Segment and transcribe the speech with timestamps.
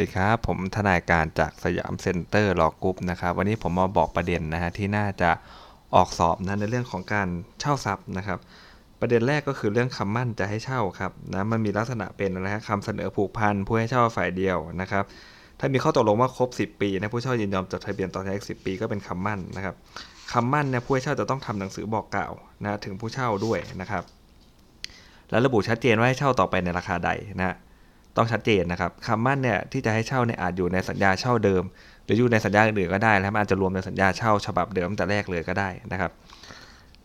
[0.00, 5.30] ดีครับ ผมทนายการจากสยามเซ็นเตอร์ Law Group นะครับ วันนี้ผมมาบอกประเด็นนะฮะที่น่าจะ
[5.94, 7.28] ออกสอบนะในเรื่องของการ
[7.60, 8.38] เช่าทรัพย์นะครับ
[9.00, 15.04] ประเด็นแรกก็คือเรื่องคำมั่นจะให้เช่าครับนะมันมีลักษณะเป็นนะฮะคำเสนอผูกพันผู้ให้เช่าฝ่ายเดียวนะครับ
[15.60, 19.74] ถ้ามีข้อตกลงว่าครบ 10 ปีนะผู้เช่ายินยอมจดทะเบียนต่อจากอีก10 ปีก็เป็นคำมั่นนะครับ
[20.32, 24.02] คำมั่นเนี่ยผู้ให้เช่าจะต้องทำหนังสือบอกกล่าวนะถึงผู้เช่าด้วยนะครับ
[25.30, 27.56] และระบุชัดเจนว่าให้เช่าต่อไปในราคาใดนะ
[28.18, 31.62] ต้องชัดเจนนะครับคำมั่นเนี่ยที่จะให้เช่าเนี่ยอาจอยู่ในสัญญาเช่าเดิม
[32.04, 36.10] หรืออยู่ในสัญญาอื่นก็ได้แล้วมันอาจจะรวมในสัญญาเช่าฉบับเดิมแต่แรกเลยก็ได้นะครับ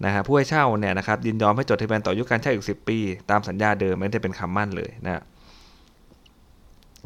[0.06, 2.98] นะฮะผู้ให้เช่าเนี่ยนะครับยินยอมให้จดทะเบียนต่ออายุการเช่าอีก 10 ปี
[3.30, 5.24] ตามสัญญาเดิมไม่ได้เป็นคำมั่นเลยนะ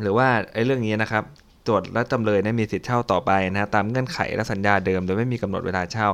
[0.01, 1.23] หรือว่าไอ้เรื่องนี้นะครับ
[1.63, 6.07] โจทย์และจำเลยเนี่ยมีสิทธิ์เช่าต่อไปนะตามเงื่อนไขและสัญญาเดิม โดยไม่มีกำหนดเวลาเช่า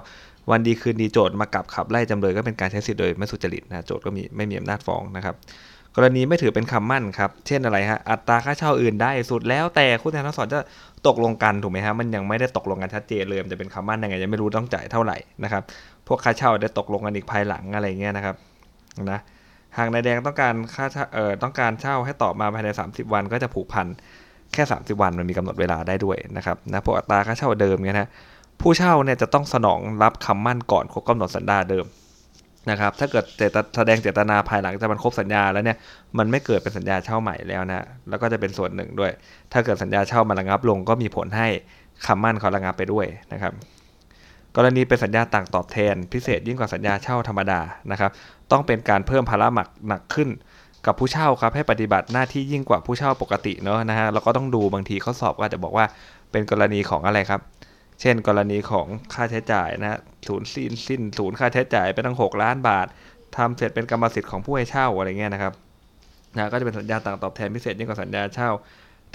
[0.51, 5.35] วันดีคืนดีโจทย์มากลับขับไล่จำเลยก็เป็นการใช้สิทธิ์โดยไม่สุจริตนะโจทย์ก็มีไม่มีอำนาจฟ้องนะครับ
[5.95, 10.59] กรณีไม่ถือเป็นคำมั่นครับ เช่นอะไรฮะ อัตราค่าเช่าอื่นได้สุดแล้วแต่คู่แทนทั้งสองจะ
[11.07, 15.63] ตกลงกันถูกไหมฮะ มันยังไม่ได้ตกลงกันชัดเจนเลย มันจะเป็นคำมั่นยังไงยังไม่รู้ต้องจ่ายเท่าไหร่นะครับ
[16.07, 18.35] พวกค่าเช่าได้ตกลงกันอีกภายหลังอะไรเงี้ยนะครับ
[19.11, 19.19] นะ
[19.77, 23.87] หากนายแดงต้องการค่าเอ่อต้องการเช่าให้ตอบมาภายใน 30 วันก็จะผูกพัน
[24.53, 28.09] แค่ 30 วันมันมีกำหนดเวลาได้ด้วยนะครับนะ พวกอัตราค่าเช่าเดิมเนี่ยนะ
[28.61, 31.85] ผู้เช่าเนี่ยจะต้องสนองรับคำมั่นก่อนครบกำหนดสัญญาเดิม
[32.69, 35.77] นะครับ ถ้าเกิดเจตแสดงเจตนาภายหลังจากมันครบสัญญาแล้วเนี่ย
[36.17, 39.11] มันไม่เกิดเป็นสัญญาเช่าใหม่แล้วนะ แล้วก็จะเป็นส่วนหนึ่งด้วย
[39.51, 41.47] ถ้าเกิดสัญญาเช่ามันระงับลง ก็มีผลให้
[42.05, 43.53] คำมั่นเขาระงับไปด้วยนะครับ
[44.55, 47.59] กรณีเป็นสัญญาต่างตอบแทน พิเศษยิ่งกว่าสัญญาเช่าธรรมดา
[47.91, 48.11] นะครับ
[48.51, 50.29] ต้องเป็นการเพิ่มภาระหมักหนักขึ้น
[50.85, 55.85] กับผู้เช่าครับให้ปฏิบัติหน้าที่ยิ่งกว่าผู้เช่าปกติเนาะนะฮะเราก็ต้องดูบางทีข้อสอบก็จะบอกว่า
[56.31, 57.41] เป็นกรณีของอะไรครับ
[58.03, 62.87] เช่นกรณีของค่าใช้จ่ายนะศูนย์สิ้นสิ้นศูนย์ค่าใช้จ่ายไปตั้ง 6 ล้านบาท
[63.37, 65.53] ทำเสร็จเป็นกรรมสิทธิ์ของผู้ให้เช่าอะไรเงี้ยนะครับ
[66.35, 68.49] นะก็จะเป็นสัญญาต่างตอบแทนพิเศษยิ่งกว่าสัญญาเช่า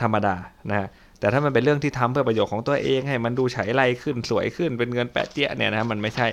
[0.03, 0.35] ธรรมดา
[0.71, 0.89] นะ
[1.21, 6.27] แต่ถ้ามันเป็นเรื่องที่ทำเพื่อประโยชน์ของตัวเองให้มันดูฉายไรขึ้นสวยขึ้นเป็นเงินแปะเจี๊ยเนี่ยนะมันไม่ใช่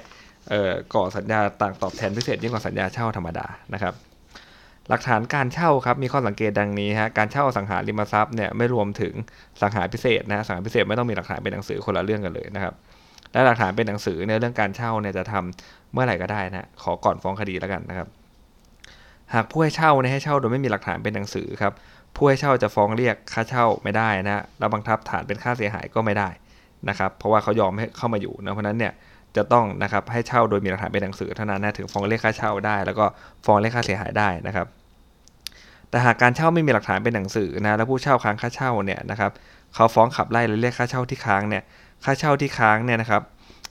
[0.50, 3.94] เอ่อก่อสัญญาต่างตอบแทนพิเศษยิ่งกว่าสัญญาเช่าธรรมดานะครับ
[4.90, 9.14] หลักฐานการเช่าครับมีข้อสังเกตดังนี้ฮะการเช่าสังหาริมทรัพย์เนี่ยไม่รวมถึง
[9.62, 12.74] สังหาพิเศษนะสังหาพิเศษไม่ต้องมีหลักฐานเป็นหนังสือคนละเรื่องกันเลยนะครับ
[13.32, 18.08] และหลักฐานเป็นหนังสือในเรื่องการเช่าเนี่ยจะทำเมื่อไหร่ก็ได้นะขอก่อนฟ้องคดีแล้วกันนะครับ
[19.34, 21.74] หากผู้ให้เช่าเนี่ยให้เช่าโดยไม่มีหลักฐานเป็นหนังสือครับ
[22.16, 26.30] ผู้ให้เช่าจะฟ้องเรียกค่าเช่าไม่ได้นะแล้วบังคับฐานเป็นค่าเสียหายก็ไม่ได้
[26.90, 28.94] นะครับเพราะว่าเขายอมให้เข้ามาอยู่นะเพราะนั้นเนี่ย
[29.38, 33.06] จะต้องนะครับให้เช่าโดยมีหลักฐานเป็นหนังสือเท่านั้นนะถึงฟ้องเรียกค่าเช่าได้ แล้วก็
[33.46, 34.68] ฟ้องเรียกค่าเสียหายได้นะครับ
[35.90, 39.32] แต่หากการเช่าไม่มีหลักฐานเป็นหนังสือนะแล้วผู้เช่าค้างค่าเช่าเนี่ยนะครับ
[39.76, 41.64] เขาฟ้องขับไล่หรือเรียกค่าเช่าที่ค้างเนี่ย
[42.04, 43.22] ค่าเช่าที่ค้างเนี่ยนะครับ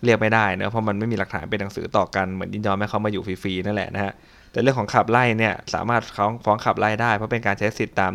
[0.04, 4.12] เรียกไม่ได้เนะเพราะมันไม่มีหลักฐานเป็นหนังสือต่อกันเหมือนยินยอมให้เขามาอยู่ฟรีๆนั่นแหละนะฮะ
[4.50, 8.12] แต่เรื่องของขับไล่เนี่ยสามารถฟ้องฟ้องขับไล่ได้เพราะเป็นการใช้สิทธิตาม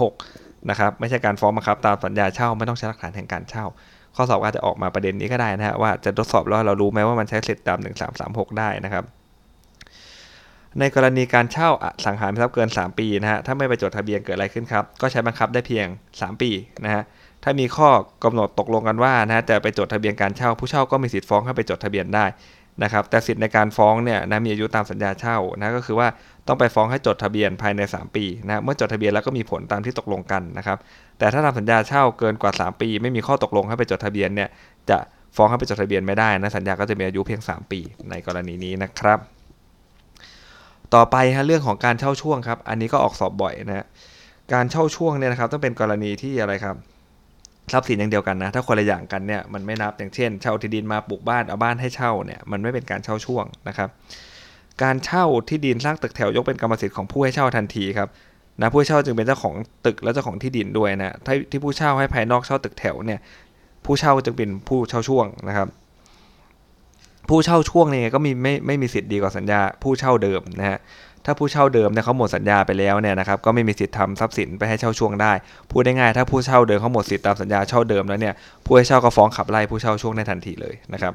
[0.00, 3.64] 1336นะครับไม่ใช่การฟ้องบังคับตามสัญญาเช่าไม่ต้องใช้หลักฐานแห่งการเช่า
[4.16, 7.78] ข้อสอบอาจจะออกมาประเด็นนี้ก็ได้นะฮะว่าจะทดสอบแล้วเรารู้ไหมว่ามันใช้สิทธิตาม
[8.18, 9.04] 1336 ได้นะครับ
[10.80, 11.68] ในกรณีการเช่า
[12.04, 16.50] สังหาริมทรัพย์เกิน 3 ปีนะฮะถ้าไม่ไปจดทะเบียนเกิดอะไรขึ้นครับ ก็ใช้บังคับได้เพียง 3 ปี
[16.84, 17.02] นะฮะ
[17.42, 17.88] ถ้ามีข้อ
[18.24, 22.24] กำหนดตกลงกันว่านะจะไปจดทะเบียนการเช่าผู้เช่าก็มีสิทธิ์ฟ้องให้ไปจดทะเบียนได้
[22.82, 26.08] นะครับแต่สิทธิ์ในการฟ้องเนี่ยนะมีอายุตามสัญญาเช่านะก็คือว่า
[26.46, 30.78] ต้องไปฟ้องให้จดทะเบียนภายใน 3 ปีนะเมื่อจดทะเบียนแล้วก็มีผลตามที่ตกลงกันนะครับ
[31.18, 34.48] แต่ถ้าทำสัญญาเช่าเกินกว่า 3 ปี ไม่มีข้อตกลงให้ไปจดทะเบียนเนี่ย
[34.90, 34.98] จะ
[35.36, 39.18] ฟ้องให้ไปจดทะเบียนไม่ได้นะสัญญาก็จะมีอายุเพียง 3 ปีในกรณีนี้นะครับ
[40.94, 43.86] ต่อไปฮะเรื่องของการเช่าช่วงครับ อันนี้ก็ออกสอบบ่อยนะ
[44.52, 46.76] การเช่าช่วงเนี่ยนะครับต้องเป็นกรณีที่อะไรครับ
[47.72, 53.88] ทรัพย์สินอย่างเดียวกันนะ ถ้าคนละอย่างกันเนี่ยมันไม่นับอย่างเช่น เช่าที่ดินมาปลูกบ้านเอาบ้านให้เช่าเนี่ยมันไม่เป็นการเช่าช่วงนะครับ
[54.82, 58.08] การเช่าที่ดินสร้างตึกแถวยกเป็นกรรมสิทธิ์ของผู้ให้เช่าทันทีครับ
[58.60, 59.54] นะผู้เช่าจึงเป็นเจ้าของ
[59.86, 63.20] ตึกและเจ้าของที่ดินด้วยนะถ้าที่ผู้เช่าให้ภายนอกเช่าตึกแถวเนี่ย
[63.84, 65.68] ผู้เช่าจึงเป็นผู้เช่าช่วงนะครับ
[67.28, 70.78] ผู้เช่าช่วงเนี่ยก็มีไม่ไม่มีสิทธิ์ดีกว่าสัญญาผู้เช่าเดิมนะฮะ
[71.26, 75.32] ถ้าผู้เช่าเดิมเนี่ยเขาหมดสัญญาไปแล้วเนี่ยนะครับก็ไม่มีสิทธิ์ทำทรัพย์สินไปให้เช่าช่วงได้
[75.70, 78.34] พูดได้ง่ายถ้าผู้เช่าเดิมเขาหมดสิทธิ์ตามสัญญาเช่าเดิมแล้วเนี่ย
[78.64, 81.14] ผู้ให้เช่าก็ฟ้องขับไล่ผู้เช่าช่วงในทันทีเลยนะครับ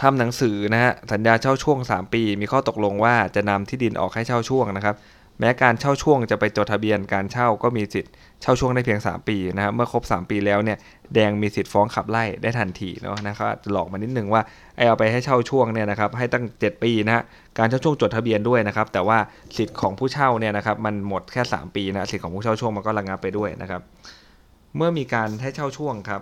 [0.00, 4.96] ทำหนังสือนะฮะสัญญาเช่าช่วง 3 ปี มีข้อตกลงว่าจะนำที่ดินออกให้เช่าช่วงนะครับ
[5.40, 10.78] แม้การเช่าช่วงจะไปจดทะเบียนการเช่าก็มีสิทธิ์เช่าช่วงได้เพียง 3 ปีนะครับเมื่อครบ 3 ปีแล้วเนี่ย
[11.14, 14.42] แดงมีสิทธิ์ฟ้องขับไล่ได้ทันทีเนาะนะครับหลอกมานิดนึงว่า
[14.76, 17.22] ไอเอาไปให้เช่าช่วงเนี่ยนะครับให้ตั้ง 7 ปีนะฮะ
[17.58, 19.18] การเช่าช่วงจดทะเบียนด้วยนะครับแต่ว่า
[19.56, 23.80] สิทธิ์ของผู้เช่าเนี่ยนะครับมันหมดแค่ 3 ปีนะสิทธิ์ของผู้เช่าช่วงมันก็ระงับไปด้วยนะครับ
[24.76, 26.20] เมื่อมีการให้เช่าช่วงครับ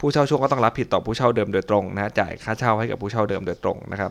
[0.00, 4.10] ผู้เช่าช่วงก็ต้องรับผิดต่อผู้เช่าเดิมโดยตรงนะจ่ายค่าเช่าให้กับผู้เช่าเดิมโดยตรงนะครับ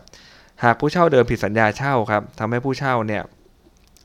[0.64, 3.22] หากผู้เช่าเดิมผิดสัญญาเช่าครับทำให้ผู้เช่าเนี่ย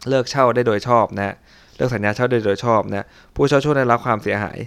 [0.10, 1.36] เลิกเช่าได้โดยชอบนะ
[1.76, 3.06] หลิกสัญญาเช่าโดยโดยชอบนะ
[3.36, 4.60] ผู้เช่าช่วงได้รับความเสียหาย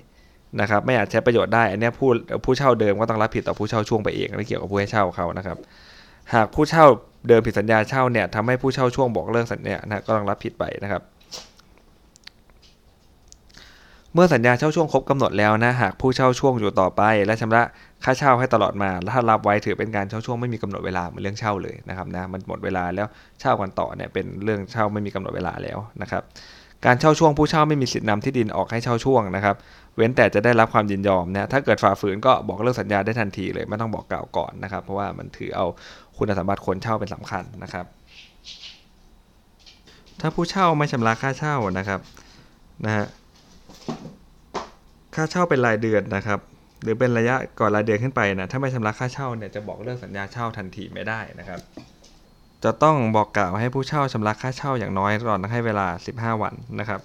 [0.61, 2.09] นะครับไม่อาจใช้ประโยชน์ได้ อันนี้ผู้
[2.45, 5.59] ผู้เช่าเดิมก็ต้องรับผิดต่อผู้เช่าช่วงไปเองไม่เกี่ยวกับผู้ให้เช่าเขานะครับ
[6.35, 6.87] หากผู้เช่า
[7.29, 11.03] เดิมผิดสัญญาเช่าเนี่ยทำให้ผู้เช่าช่วงบอกเลิกสัญญานะก็ต้องรับผิดไปนะครับ
[14.13, 17.63] เมื่อสัญญาเช่าช่วงครบกำหนดแล้วนะหากผู้เช่าช่วงอยู่ต่อไป และชำระ
[18.05, 23.07] ค่าเช่าให้ตลอดมาถ้ารับไว้ถือเป็นการเช่าช่วงไม่มีกำหนดเวลาเหมือนเรื่องเช่าเลยนะครับนะ มันหมดเวลาแล้ว
[23.41, 26.23] เช่ากันต่อเนี่ยเป็นเรื่องเช่าไม่มีกำหนดเวลาแล้วนะครับ
[26.87, 29.57] การเช่าช่วงผู้เช่าไม่มีสิทธินำที่ดินออกให้เช่าช่วงนะครับ
[29.97, 35.67] เว้นแต่จะได้รับความยินยอมนะถ้าเกิดฝ่าฝืนก็บอกเลิกสัญญาได้ทันทีเลยไม่ต้องบอกกล่าวก่อนนะครับ เพราะว่ามันถือเอา
[36.17, 37.87] คุณสมบัติคนเช่าเป็นสำคัญนะครับ
[40.21, 42.01] ถ้าผู้เช่าไม่ชำระค่าเช่านะครับ
[42.85, 43.07] นะฮะ
[45.15, 46.41] ค่าเช่าเป็นรายเดือนนะครับ
[46.85, 51.61] หรือเป็นระยะก่อนรายเดือนขึ้นไปนะถ้าไม่ชำระค่าเช่าเนี่ยจะบอกเลิกสัญญาเช่าทันทีไม่ได้นะครับ
[52.65, 55.87] จะต้องบอกกล่าวให้ผู้เช่าชำระค่าเช่าอย่างน้อยตลอดให้เวลา
[56.35, 57.01] 15 วันนะครับ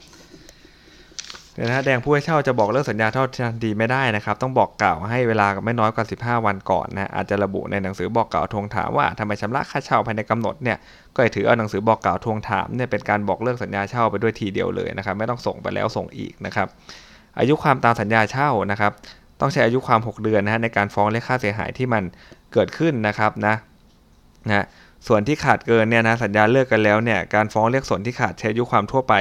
[1.60, 6.06] นี่ยนะแดงผู้ให้เช่าจะบอกเลิกสัญญาเท่าทันทีไม่ได้นะครับ ต้องบอกกล่าวให้เวลาไม่น้อยกว่า
[6.40, 10.78] 15 วันก่อนนะอาจจะระบุในหนังสือบอกกล่าวทวงถามว่าทำไมชำระค่าเช่าภายในกำหนดเนี่ย
[11.16, 16.68] ก็ถือเอาหนังสือบอกกล่าวทวงถามเนี่ยเป็นการบอกเลิกสัญญาเช่าไปด้วยทีเดียวเลยนะครับ ไม่ต้องส่งไปแล้วส่งอีกนะครับ
[17.40, 18.92] อายุความตามสัญญาเช่านะครับ
[19.40, 22.04] ต้องใช้อายุความ 6 เดือนนะฮะในการฟ้องเรียกค่าเสียหายที่มัน
[22.54, 23.56] เกิดขึ้นนะครับนะ
[24.48, 24.66] นะ
[25.08, 29.14] ส่วนที่ขาดเกินเนี่ยนะสัญญาเลิกกันแล้วเนี่ยการฟ้องเรียกส่วนที่ขาดใช้อายุความทั่วไป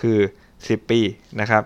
[0.00, 0.18] คือ
[0.54, 1.00] 10 ปี
[1.40, 1.62] นะครับ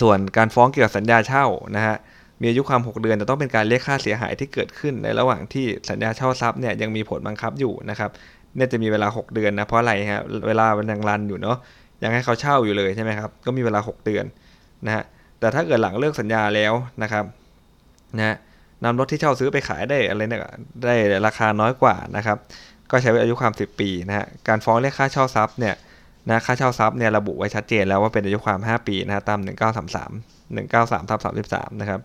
[0.00, 1.44] ส่วนการฟ้องเกี่ยวกับสัญญาเช่า
[1.76, 1.96] นะฮะ
[2.40, 8.10] มีอายุความ 6 เดือนจะต้องเป็นการเรียกค่าเสียหายที่เกิดขึ้น ในระหว่างที่สัญญาเช่าทรัพย์เนี่ยยังมีผลบังคับอยู่นะครับ
[8.56, 11.56] เนี่ยจะมีเวลา 6 เดือนนะเพราะอะไรฮะเวลามันยังรันอยู่เนาะ
[12.02, 14.24] ยังให้เขาเช่าอยู่เลยใช่ไหมครับก็มีเวลา 6 เดือน
[14.86, 15.04] นะฮะ
[15.40, 16.72] แต่ถ้าเกิดหลังเลิกสัญญาแล้ว
[17.02, 17.24] นะครับ
[18.18, 18.36] นะ
[18.84, 20.40] นำรถที่เช่าซื้อไปขายได้อะไรเนี่ย
[20.84, 20.94] ได้
[21.26, 22.38] ราคาน้อยกว่านะครับ
[22.90, 25.74] ก็ใช้อายุความ 10 ปีนะฮะการฟ้องเรียกค่าเช่าทรัพย์เนี่ย
[26.28, 32.00] นะค่าเช่าทรัพย์เนี่ยระบุไว้ชัดเจนแล้วว่าเป็นอายุความ 5 ปีนะฮะตาม 1933 193ทับ33นะครับ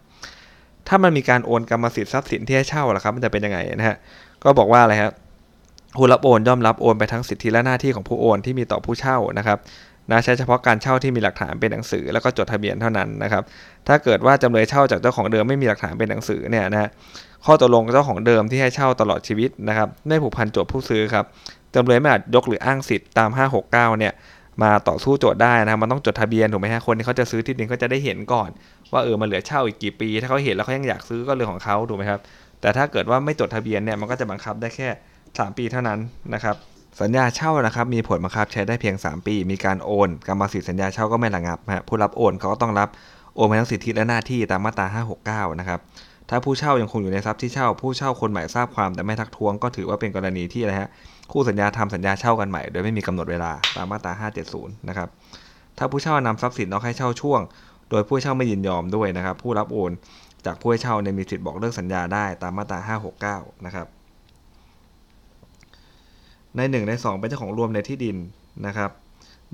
[0.87, 3.97] ถ้ามันมีการโอนกรรมสิทธิ์ทรัพย์สินที่ให้เช่าล่ะครับ มันจะเป็นยังไงนะฮะ
[4.43, 5.13] ก็บอกว่าอะไรครับ
[5.97, 9.57] ผู้รับโอนย่อมรับโอนไปทั้งสิทธิและหน้าที่ของผู้โอนที่มีต่อผู้เช่านะครับ
[10.11, 13.43] นะใช้เฉพาะการเช่าที่มีหลักฐานเป็นหนังสือ แล้วก็จดทะเบียนเท่านั้นนะครับ
[13.87, 16.89] ถ้าเกิดว่าจำเลยเช่าจากเจ้าของเดิมไม่มีหลักฐานเป็นหนังสือเนี่ยนะ
[17.45, 21.25] ข้อตกลงเจ้าของเดิมที่ให้เช่าตลอดชีวิตนะครับไม่ผูกพันโจทย์ผู้ซื้อครับ
[21.75, 23.29] จำเลยไม่อาจยกหรืออ้างสิทธิ์ตาม
[23.63, 24.13] 569 เนี่ย
[24.63, 28.49] มาต่อสู้โจทย์ได้นะมันต้องจดทะเบียนถูกไหมฮะคนที่เขาจะซื้อที่ดินเขาจะได้เห็นก่อน
[28.91, 32.19] ว่าเออมันเหลือเช่าอีกกี่ปี ถ้าเขาเห็นแล้วเขายังอยากซื้อก็เรื่องของเขาถูกไหมครับ
[32.61, 34.89] แต่ถ้าเกิดว่าไม่จดทะเบียนเนี่ยมันก็จะบังคับได้แค่
[35.23, 35.99] 3 ปีเท่านั้น
[36.33, 36.55] นะครับ
[37.01, 42.89] สัญญาเช่านะครับมีผลบังคับใช้ได้เพียง 3 ปี มีการโอนกรรมสิทธิ์สัญญาเช่าก็ไม่ระงับฮะผู้รับโอนเขาก็ต้องรับ
[43.35, 44.85] โอนไปทั้งสิทธิและหน้าที่ตามมาตรา
[45.51, 45.79] 569 นะครับ
[46.29, 50.89] ถ้าผู้เช่ายังคงอยู่ในทรัพย์ที่เช่า ผู้เช่าคนใหม่ทราบความแต่ไม่ทักท้วงก็ถือว่าเป็นกรณีที่อะไรฮะ
[51.31, 54.11] คู่สัญญาทำสัญญาเช่ากันใหม่ โดยไม่มีกำหนดเวลาตามมาตรา
[54.49, 55.09] 570 นะครับ
[55.77, 57.41] ถ้าผู้เช่านำทรัพย์สินออกให้เช่าช่วง
[57.89, 59.91] โดยผู้เช่าไม่ยินยอมด้วยนะครับ ผู้รับโอน
[60.45, 62.79] จากผู้ให้เช่าในมีสิทธิ์บอกเลิกสัญญาได้ตามมาตรา
[63.43, 63.87] 569 นะครับ
[66.57, 68.17] ในหนึ่งในสองเป็นเจ้าของรวมในที่ดิน
[68.67, 68.91] นะครับ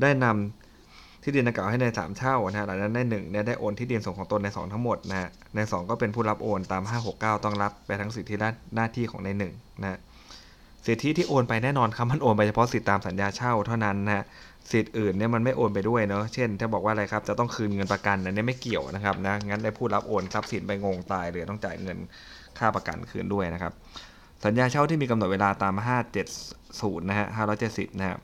[0.01, 6.83] ได้นำที่ดินดังกล่าวให้ในสามเช่านะฮะหลังนั้นในหนึ่งเนี่ยได้โอนที่ดินส่วนของตนในสองทั้งหมดนะฮะในสองก็เป็นผู้รับโอนตาม
[7.13, 10.00] 569 ต้องรับไปทั้งสิทธิและหน้าที่ของในหนึ่งนะฮะ
[10.86, 14.24] สิทธิที่โอนไปแน่นอนครับมันโอนไปเฉพาะสิทธิตามสัญญาเช่าเท่านั้นนะฮะ
[14.72, 21.98] สิทธิ์อื่นเนี่ยมันไม่โอนไปด้วยเนาะเช่น ถ้าบอกว่าอะไรครับจะต้องคืนเงินประกันอันนี้ไม่เกี่ยวนะครับนะงั้นได้ผู้รับโอนทรัพย์สินไปงงตายเลยต้องจ่ายเงิน
[22.58, 23.74] ค่าประกันคืนด้วยนะครับ
[24.45, 25.74] สัญญาเช่าที่มีกำหนดเวลาตาม
[26.41, 27.27] 570 นะฮะ
[27.63, 28.19] 570 นะครับ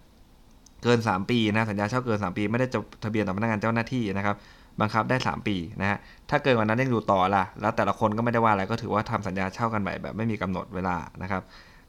[0.84, 4.36] เกิน 3 ปีนะ สัญญาเช่าเกิน 3 ปี ไม่ได้จดทะเบียนต่อพนักงานเจ้าหน้าที่นะครับ
[4.82, 5.98] บังคับได้ 3 ปีนะฮะ
[6.30, 11.42] ถ้าเกินกว่านั้นยังอยู่ต่อละแล้วแต่ละคนก็ไม่ได้ว่าอะไร ก็ถือว่าทำสัญญาเช่ากันใหม่แบบไม่มีกำหนดเวลานะครับ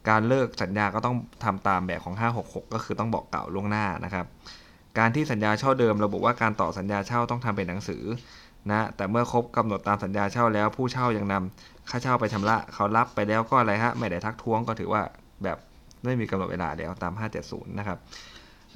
[0.08, 4.26] การเลิกสัญญาก็ต้องทำตามแบบของ 566 ก็คือต้องบอกเก่าล่วงหน้านะครับ
[4.99, 8.02] การที่สัญญาเช่าเดิมระบุว่าการต่อสัญญาเช่าต้องทำเป็นหนังสือ
[8.70, 15.02] นะแต่เมื่อครบกำหนดตามสัญญาเช่าแล้วผู้เช่ายังนำค่าเช่าไปชำระเขารับไปแล้วก็อะไรฮะไม่ได้ทักท้วงก็ถือว่า
[15.44, 15.58] แบบ
[16.04, 17.12] ไม่มีกำหนดเวลาแล้วตาม
[17.46, 17.98] 570 นะครับ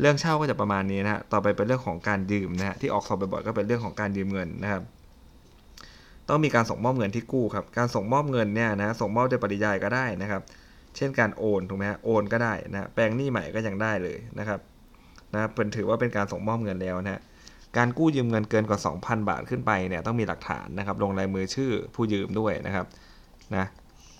[0.00, 4.82] เรื่องเช่าก็จะประมาณนี้นะฮะต่อไปเป็นเรื่องของการยืมนะฮะที่ออกสอบบ่อยๆก็เป็นเรื่องของการยืมเงินนะครับ
[6.28, 10.42] ต้องมีการส่งมอบเงินที่กู้ครับ การส่งมอบเงินเนี่ยนะส่งมอบโดยปริยายก็ได้นะครับ
[10.96, 14.60] เช่นการโอนถูกไหมฮะโอนก็ได้นะแปลงหนี้ใหม่ก็ยังได้เลยนะครับ
[15.34, 17.20] นะเป็นถือว่าเป็นการส่งมอบเงินแล้วนะฮะ
[17.76, 22.86] การกู้ยืมเงินเกินกว่า 2,000 บาทขึ้นไปเนี่ยต้องมีหลักฐานนะครับลงลายมือชื่อผู้ยืมด้วยนะครับ
[23.56, 23.66] นะ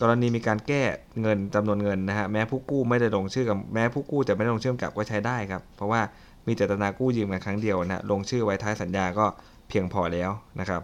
[0.00, 0.82] กรณีมีการแก้
[1.22, 6.00] เงินจำนวนเงินนะฮะแม้ผู้กู้ไม่ได้ลงชื่อกับแม้ผู้กู้จะไม่ได้ลงชื่อกำกับก็ใช้ได้ครับ เพราะว่า
[6.46, 9.26] มีเจตนากู้ยืมกันครั้งเดียวนะลงชื่อไว้ท้ายสัญญาก็
[9.68, 10.30] เพียงพอแล้ว
[10.60, 10.82] นะครับ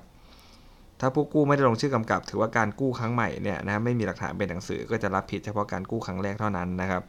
[1.01, 7.03] ถ้าผู้กู้ไม่ได้ลงชื่อกำกับ ถือว่าการกู้ครั้งใหม่เนี่ยนะไม่มีหลักฐานเป็นหนังสือก็จะรับผิดเฉพาะการกู้ครั้งแรกเท่านั้นนะครับ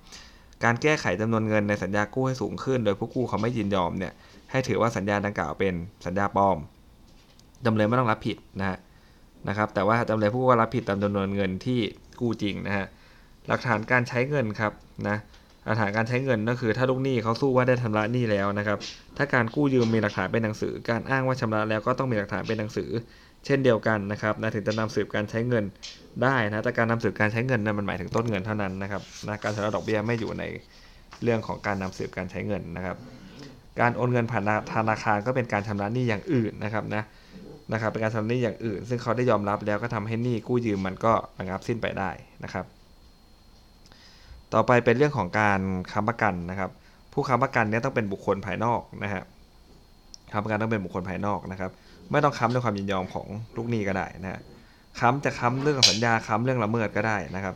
[0.63, 4.13] การแก้ไขจำนวนเงินในสัญญากู้ให้สูงขึ้น โดยผู้กู้เขาไม่ยินยอมเนี่ย
[4.51, 5.73] ให้ถือว่าสัญญาดังกล่าวเป็น
[6.05, 6.57] สัญญาปลอม
[7.65, 8.77] จำเลยไม่ต้องรับผิดนะฮะ
[9.47, 11.79] นะครับ แต่ว่าจำเลยผู้ว่ารับผิดตามจำนวนเงินที่
[12.19, 12.85] กู้จริงนะฮะ
[13.47, 14.73] หลักฐานการใช้เงินครับ
[15.07, 15.17] นะ
[15.65, 18.77] หลักฐานการใช้เงินก็คือถ้าลูกหนี้เขาสู้ว่าได้ชำระหนี้แล้วนะครับ
[19.17, 22.89] ถ้าการกู้ยืมมีหลักฐานเป็นหนังสือ การอ้างว่าชำระแล้วก็ต้องมีหลักฐานเป็นหนังสือ
[23.45, 25.63] เช่นเดียวกันนะครับนะถึงจะนำสืบการใช้เงิน
[26.23, 30.43] ได้นะแต่การนำสืบการใช้เงินนะมันหมายถึงต้นเงินเท่านั้นนะครับนะการชำระดอกเบี้ยไม่อยู่ใน
[31.23, 32.97] เรื่องของการนำสืบการใช้เงินนะครับ
[33.79, 37.03] การโอนเงินผ่านธนาคารก็เป็นการชำระหนี้อย่างอื่นนะครับนะ
[37.73, 42.09] นะครับเป็นการชำระหนี้อย่างอื่น ซึ่งเขาได้ยอมรับแล้วก็ทำให้หนี้กู้ยืมมันก็ระงับสิ้นไปได้
[42.43, 42.65] นะครับ
[44.53, 45.59] ต่อไปเป็นเรื่องของการ
[45.91, 46.69] ค้ำประกันนะครับ
[47.13, 49.23] ผู้ค้ำประกันเนี่ยต้องเป็นบุคคลภายนอกนะฮะ
[50.31, 51.71] ค้ำประกันต้องเป็นบุคคลภายนอกนะครับ
[52.11, 54.39] ไม่ต้องค้ำด้วยความยินยอมของลูกหนี้ก็ได้นะฮะ
[54.99, 57.55] ค้ำจะค้ำเรื่องสัญญาค้ำเรื่องละเมิดก็ได้นะครับ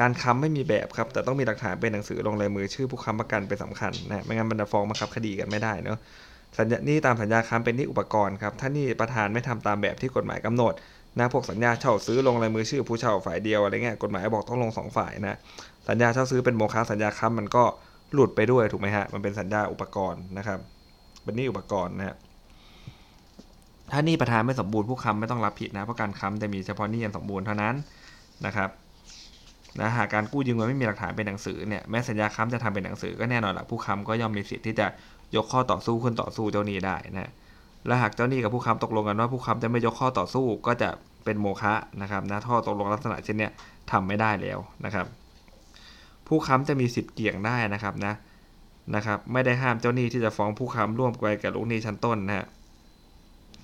[0.00, 5.98] การค้ำไม่มีแบบครับ แต่ต้องมีหลักฐานเป็นหนังสือลงลายมือชื่อผู้ค้ำประกันเป็นสำคัญนะไม่งั้นมันจะฟ้องบังคับคดีกันไม่ได้เนาะ
[6.58, 10.72] สัญญานี่ตามสัญญาค้ำเป็นนี่อุปกรณ์ครับถ้านี่ประธานไม่ทำตามแบบที่กฎหมายกำหนด
[11.18, 15.38] นะพวกสัญญาเช่าซื้อลงลายมือชื่อผู้เช่าฝ่ายเดียวอะไรเงี้ยกฎหมายบอกต้องลงสองฝ่ายนะ
[15.88, 17.64] สัญญาเช่าซื้อเป็นโมฆะสัญญาค้ำมันก็
[18.14, 20.58] หลุดไปด้วยถูกไหมฮะมันเป็นสัญญาอุปกรณ์นะครับ
[21.22, 22.16] เป็นนี่อุปกรณ์นะฮะ
[23.92, 27.74] ถ้านี่ประธานไม่สมบูรณ์ผู้ค้ำไม่ต้องรับผิดนะเพราะการค้ำจะมีเฉพาะนี้อันสมบูรณ์เท่านั้น
[28.46, 28.70] นะครับ
[29.80, 34.86] นะหากการกู้ยืมเงินไม่มีหลักฐานเป็นหนังสือเนี่ยแม้สัญญาค้ำจะทำเป็นหนังสือก็แน่นอนแหละผู้ค้ำก็ย่อมมีสิทธิ์ที่จะ
[35.36, 37.30] ยกข้อต่อสู้ขึ้นต่อสู้เจ้าหนี้ได้นะ
[37.86, 40.90] และหากเจ้าหนี้กับผู้ค้ำตกลงกันว่าผู้ค้ำจะไม่ยกข้อต่อสู้ก็จะ
[41.24, 43.48] เป็นโมฆะนะครับนะข้อตกลงลักษณะเช่นนี้
[43.90, 45.06] ทำไม่ได้แล้วนะครับ
[46.26, 48.14] ผู้ค้ำจะมีสิทธิ์เกี่ยงได้นะครับนะ
[48.94, 52.46] นะครับไม่ได้ห้ามเจ้าหนี้ที่จะฟ้องผู้ค้ำร่วมกันกับลูกหนี้ชั้นต้นนะฮะ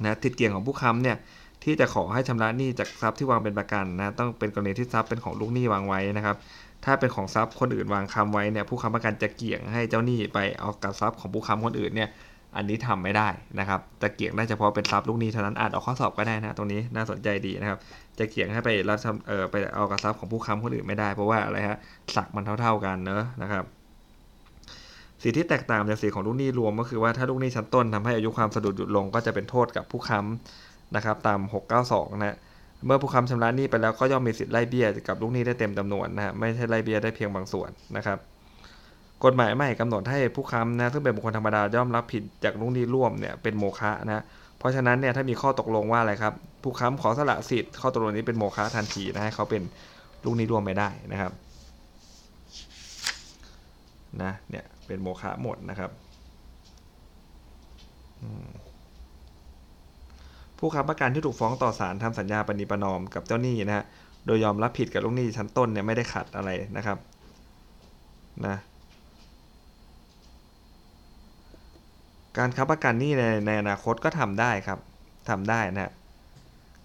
[0.05, 1.17] นะสิทธิ์เกี่ยงของผู้ค้ำเนี่ย
[1.65, 6.37] ที่จะขอให้ชำระหนี้จากทรัพย์ที่วางเป็นประกันนะต้องเป็นกรณีที่ทรัพย์เป็นของลูกหนี้วางไว้นะครับ
[6.85, 12.09] ถ้าเป็นของทรัพย์คนอื่นวางคำไว้เนี่ยผู้ค้ำประกันจะเกี่ยงให้เจ้าหนี้ไปเอากับทรัพย์ของผู้ค้ำคนอื่นเนี่ย
[12.57, 13.29] อันนี้ทำไม่ได้
[13.59, 17.79] นะครับ จะเกี่ยงได้เฉพาะเป็นทรัพย์ลูกหนี้เท่านั้นอาจออกข้อสอบก็ได้นะตรงนี้น่าสนใจดีนะครับ
[18.19, 21.79] จะเกี่ยงให้ไปรับเออไปเอากับทรัพย์ของผู้ค้ำคนอื่นไม่ได้เพราะว่าอะไรฮะ
[22.17, 23.65] สักมันเท่า ๆกันเนอะนะครับ
[25.23, 31.41] สิทธิที่แตกต่างจากสิทธิของลูกหนี้รวมก็คือว่าถ้าลูกหนี้ชั้นต้นทำให้อายุความสะดุดหยุดลงก็จะเป็นโทษกับผู้ค้ำ นะครับตาม
[31.81, 32.37] 692 นะ
[32.87, 38.19] เมื่อผู้ค้ำชำระหนี้ไปแล้วก็ย่อมมีสิทธิ์ไล่เบี้ยกับลูกหนี้ได้เต็มจำนวนนะฮะไม่ใช่ไล่เบี้ยได้เพียงบางส่วนนะครับ
[39.25, 44.25] กฎหมายใหม่กำหนดให้ผู้ค้ำนะซึ่งเป็นบุคคลธรรมดาย่อมรับผิดจากลูกหนี้ร่วมเนี่ยเป็นโมฆะนะ
[44.59, 49.63] เพราะฉะนั้นเนี่ยถ้ามีข้อตกลงว่าอะไรครับผู้ค้ำขอสละสิทธิ์ข้อตกลงนี้เป็นโมฆะทันทีนะให้เขาเป็น
[50.25, 51.33] ลูกหนี้ร่วมไม่ได้นะครับ
[54.23, 55.91] นะเนี่ยเป็นโมฆะหมดนะครับ
[60.67, 63.85] ผู้ค้ำประกันที่ถูกฟ้องต่อศาลทำสัญญาปณิปนอมกับเจ้าหนี้นะฮะ
[64.27, 66.99] โดยยอมรับผิดกับลูกหนี้ชั้นต้นเนี่ยไม่ได้ขัดอะไรนะครับ
[68.47, 68.57] นะ
[72.39, 74.79] การค้ำประกันหนี้ในในอนาคตก็ทำได้ครับ
[75.31, 75.93] ทำได้นะฮะ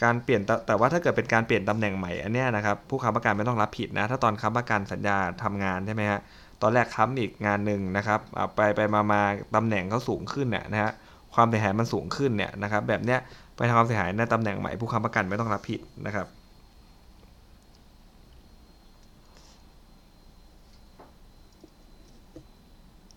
[0.03, 6.19] การเปลี่ยนแต่ว่าถ้าเกิดเป็นการเปลี่ยนตำแหน่งใหม่อันเนี้ยนะครับผู้ค้ำประกันไม่ต้องรับผิดนะ ถ้าตอนค้ำประกันสัญญาทำงานใช่ไหมฮะ
[6.61, 8.19] ตอนแรกค้ำอีกงานหนึ่งนะครับ
[8.55, 9.21] ไปไปมามา
[9.55, 10.91] ตำแหน่งเขาสูงขึ้นเนี่ยนะฮะ
[11.35, 13.19] ความเสียหายมันสูงขึ้นเนี่ยนะครับแบบเนี้ย
[13.59, 16.27] ไปทำความเสียหายในตำแหน่งใหม่ผู้ค้ำประกันไม่ต้องรับผิดนะครับ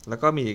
[0.09, 0.47] แล้วก็มี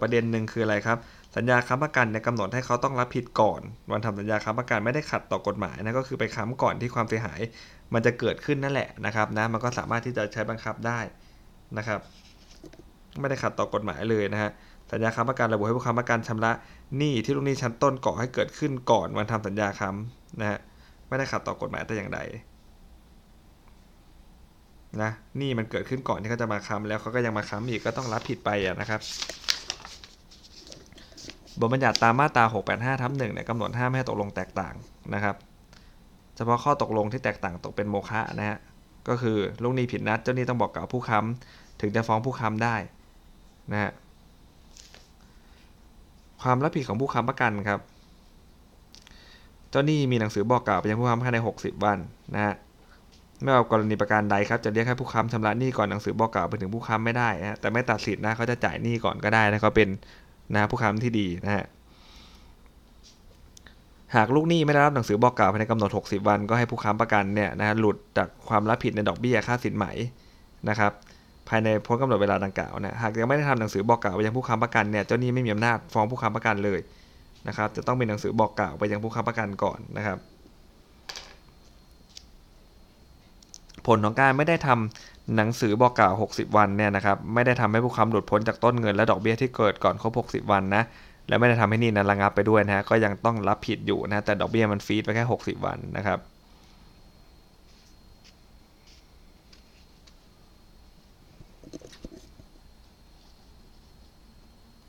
[0.00, 0.98] ประเด็นหนึ่งคืออะไรครับ
[1.36, 7.40] สัญญาค้ำประกันเนี่ยกำหนดให้เขาต้องรับผิดก่อน วันทำสัญญาค้ำประกันไม่ได้ขัดต่อกฎหมายนะก็คือไปค้ำก่อนที่ความเสียหาย
[7.94, 11.00] มันจะเกิดขึ้นนั่นแหละนะครับนะมันก็สามารถที่จะใช้บังคับได้
[11.78, 12.00] นะครับ
[13.20, 14.50] ไม่ได้ขัดต่อกฎหมายเลยนะฮะ
[14.92, 16.52] สัญญาค้ำประกันระบุให้ผู้ค้ำประกันชำระ
[16.96, 20.58] หนี้ที่ลูกหนี้ชั้นต้นก่อให้เกิดขึ้นก่อนวันทำสัญญาค้ำนะฮะ
[21.08, 22.20] ไม่ได้ขัดต่อกฎหมายแต่อย่างใด
[25.02, 29.00] นะหนี้มันเกิดขึ้นก่อนที่เขาจะมาค้ำแล้วเขาก็ยังมาค้ำอีกก็ต้องรับผิดไปนะครับ
[31.60, 34.74] บทบัญญัติตามมาตรา 685ทับหนึ่งเนี่ยกำหนดห้ามให้ตกลงแตกต่าง
[35.14, 35.36] นะครับ
[36.36, 38.58] เฉพาะข้อตกลงที่แตกต่างตกเป็นโมฆะนะฮะ
[39.08, 42.76] ก็คือลูกหนี้ผิดนัดเจ้าหนี้ต้องบอกกับผู้ค้ำถึงจะฟ้องผู้ค้ำได้
[43.72, 43.90] นะฮะ
[46.42, 47.80] ความรับผิดของผู้ค้ำประกันครับ
[49.70, 51.98] เจ้าหนี้มีหนังสือบอกกล่าวไปยังผู้ค้ำภายใน 60 วัน
[52.34, 52.54] นะฮะ
[53.42, 59.88] ไม่ว่ากรณีประการใดครับจะเรียกให้ผู้ค้ำชำระหนี้ก่อนหนังสือบอกกล่าวไปถึงผู้ค้ำไม่ได้นะแต่ไม่ตัดสิทธิ์นะเขาจะจ่ายหนี้ก่อนก็ได้นะเขาเป็น
[60.54, 61.64] นะผู้ค้ำที่ดีนะฮะ
[64.16, 69.86] หากลูกหนี้ไม่ได้รับหนังสือบอกกล่าวภายในกำหนด 60 วัน ก็ให้ผู้ค้ำประกันเนี่ยนะหลุดจากความรับผิดในดอกเบี้ยค่าสินไหม
[70.68, 70.92] นะครับ
[71.48, 76.80] ภายในพ้นกำหนดเวลาดังกล่าวนะหากยังไม่ได้ทำหนังสือบอกกล่าวไปยังผู้ค้ำประกันเนี่ยเจ้าหนี้ไม่มีอำนาจฟ้องผู้ค้ำประกันเลย
[77.48, 80.18] นะครับจะต้องมีหนังสือบอกกล่าวไปยังผู้ค้ำประกันก่อนนะครับ
[83.86, 90.82] ผลของการไม่ได้ทำหนังสือบอกกล่าว 60 วันเนี่ยนะครับไม่ได้ทำให้ผู้ค้ำหลุดพ้นจากต้นเงินและดอกเบี้ยที่เกิดก่อนครบ 60 วันนะ
[91.28, 96.18] และไม่ได้ทำให้นี่นั้นระงับไปด้วยนะฮะก็ยังต้องรับผิดอยู่นะแต่ดอกเบี้ยมันฟีดไปแค่ 60 วันนะครับ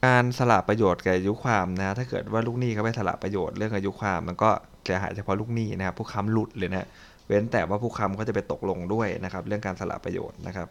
[0.06, 4.50] การสละประโยชน์กับอายุความนะถ้าเกิดว่าลูกหนี้เขาไปสละประโยชน์เรื่องอายุความมันก็
[4.84, 6.88] เสียหายเฉพาะลูกหนี้นะครับผู้ค้ำหลุดเลยนะ
[7.28, 10.68] เว้นแต่ว่าผู้ค้ำเขาจะไปตกลงด้วยนะครับ เรื่องการสละประโยชน์นะครับ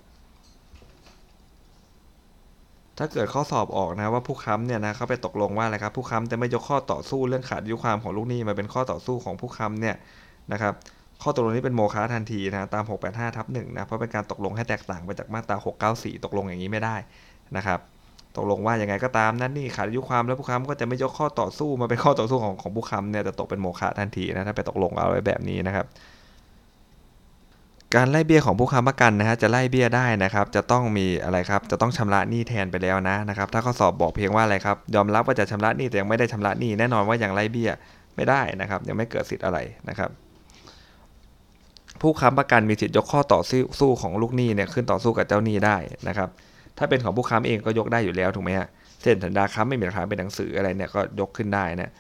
[2.99, 9.97] ถ้าเกิดข้อสอบออกนะว่าผู้ค้ำเนี่ยนะเขาไปตกลงว่าอะไรครับผู้ค้ำจะไม่ยกข้อต่อสู้เรื่องขาดอายุความของลูกหนี้มาเป็นข้อต่อสู้ของผู้ค้ำเนี่ย
[10.53, 10.75] นะครับ
[11.23, 15.57] ข้อตกลงนี้เป็นโมฆะทันทีนะตาม 685ทับ1นะเพราะเป็นการตกลงให้แตกต่างไปจากมาตรา
[15.91, 16.97] 694 ตกลงอย่างนี้ไม่ได้
[17.57, 17.81] นะครับ
[18.38, 25.87] ตกลงว่ายังไงก็ตามนั่นนี่ขาดอายุความแล้วผู้ค้ำก็จะไม่ยกข้อต่อสู้มาเป็นข้อต่อสู้ของของผู้ค้ำเนี่ยจะตกเป็นโมฆะทันทีนะถ้าไปตกลงเอาไว้แบบนี้นะครับ
[27.95, 37.71] การไล่เบี้ยของผู้ค้ำประกันนะฮะจะไล่เบี้ยได้นะครับ จะต้องมีอะไรครับ จะต้องชำระหนี้แทนไปแล้วนะนะครับ ถ้าข้อสอบบอกเพียงว่าอะไรครับ ยอมรับว่าจะชำระหนี้แต่ยังไม่ได้ชำระหนี้แน่นอนว่ายังไล่เบี้ย
[38.16, 40.11] ไม่ได้นะครับ ยังไม่เกิดสิทธิ์อะไรนะครับ
[42.00, 43.40] ผู้ค้ำประกันมีสิทธิ์ยกข้อต่อ
[43.80, 45.76] สู้ของลูกหนี้เนี่ยขึ้นต่อสู้กับเจ้าหนี้ได้
[46.09, 46.28] นะครับ
[46.79, 48.69] ถ้าเป็นของผู้ค้ำเองก็ยกได้อยู่แล้วถูกไหมฮะ
[49.03, 51.93] เช่นสัญญาค้ำไม่มีหลักฐานเป็นหนังสืออะไรเนี่ยก็ยกขึ้นได้นะ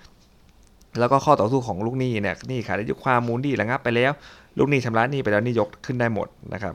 [0.98, 4.12] แล้วก็ข้อต่อสู้ของลูกหนี้เนี่ยหนี้ขาดอายุความมูลหนี้ระงับไปแล้ว
[4.58, 6.74] ลูกหนี้ชำระหนี้ไปแล้วนี่ยกขึ้นได้หมดนะครับ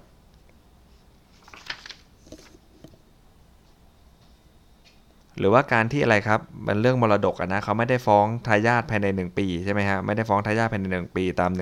[5.40, 11.62] หรือว่าการที่อะไรครับมันเรื่องมรดกอะนะเขาไม่ได้ฟ้องทายาทภายใน 1 ปีใช่ไหมฮะไม่ได้ฟ้องทายาทภายใน 1 ปีตาม1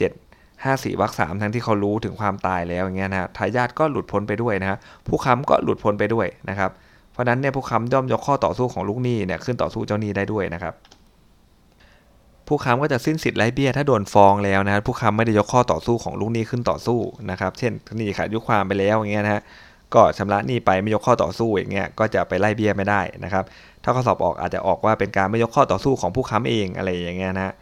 [0.00, 0.29] 7
[0.64, 6.70] 5 4วรรคสามทั้งที่เขารู้ถึงความตายแล้วอย่างเงี้ยนะฮะทายาทก็หลุดพ้นไปด้วยนะฮะผู้ค้ำก็หลุดพ้นไปด้วยนะครับ
[7.12, 10.74] เพราะนั้นเนี่ยผู้ค้ำย่อมยกข้อต่อสู้ของลูกหนี้เนี่ยขึ้นต่อสู้เจ้าหนี้ได้ด้วยนะครับ
[12.46, 16.98] ผู้ค้ำก็จะสิ้นสิทธิ์ไร้เบี้ยถ้าโดนฟ้องแล้วนะผู้ค้ำไม่ได้ยกข้อต่อสู้ของลูกหนี้ขึ้นต่อสู้
[17.30, 19.42] นะครับ เช่นหนี้ขาดยุความไปแล้วอย่างเงี้ยนะฮะ
[19.94, 23.44] ก็ชำระหนี้ไปไม่ยกข้อต่อสู้อย่างเงี้ยก็จะไปไล่เบี้ยไม่ได้นะครับ
[23.84, 27.54] ถ้าข้อสอบออกอาจจะออกว่าเป็นการไม่ยกข้อต่อสู้ของผู้ค้ำเองอะไรอย่างเงี้ยนะฮะ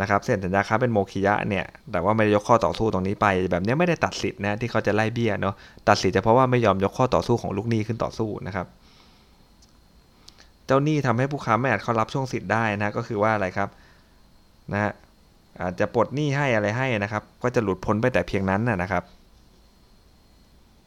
[0.00, 5.54] นะครับเส้นสัญญาค้าเป็นโมคิยะเนี่ยแต่ว่าไม่ได้ยกข้อต่อสู้ตรงนี้ไป แบบนี้ไม่ได้ตัดสิทธิ์นะที่เขาจะไล่เบี้ยเนาะ
[5.88, 8.66] ตัดสิทธิ์เฉพาะว่าไม่ยอมยกข้อต่อสู้ของลูกหนี้ขึ้นต่อสู้นะครับ
[10.66, 13.68] เจ้าหนี้ทำให้ผู้ค้าไม่อาจเข้ารับช่วงสิทธิ์ได้นะก็คือว่าอะไรครับ
[14.72, 14.92] นะฮะ
[15.62, 19.04] อาจจะปลดหนี้ให้อะไรให้นะครับ ก็จะหลุดพ้นไปแต่เพียงนั้นนะครับ